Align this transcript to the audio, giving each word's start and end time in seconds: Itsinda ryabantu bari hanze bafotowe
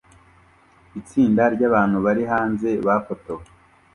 Itsinda 0.99 1.43
ryabantu 1.55 1.97
bari 2.05 2.23
hanze 2.31 2.69
bafotowe 2.85 3.43